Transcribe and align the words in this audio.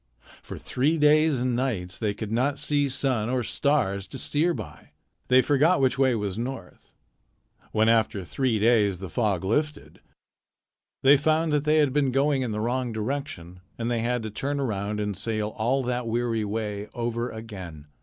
For 0.41 0.57
three 0.57 0.97
days 0.97 1.39
and 1.39 1.55
nights 1.55 1.99
they 1.99 2.15
could 2.15 2.31
not 2.31 2.57
see 2.57 2.89
sun 2.89 3.29
or 3.29 3.43
stars 3.43 4.07
to 4.07 4.17
steer 4.17 4.51
by. 4.51 4.93
They 5.27 5.43
forgot 5.43 5.79
which 5.79 5.99
way 5.99 6.15
was 6.15 6.39
north. 6.39 6.91
When 7.71 7.87
after 7.87 8.23
three 8.25 8.57
days 8.57 8.97
the 8.97 9.11
fog 9.11 9.43
lifted, 9.43 9.99
they 11.03 11.17
found 11.17 11.53
that 11.53 11.65
they 11.65 11.77
had 11.77 11.93
been 11.93 12.09
going 12.11 12.41
in 12.41 12.51
the 12.51 12.59
wrong 12.61 12.91
direction, 12.91 13.59
and 13.77 13.91
they 13.91 14.01
had 14.01 14.23
to 14.23 14.31
turn 14.31 14.59
around 14.59 14.99
and 14.99 15.15
sail 15.15 15.49
all 15.49 15.83
that 15.83 16.07
weary 16.07 16.45
way 16.45 16.89
over 16.95 17.29
again. 17.29 17.85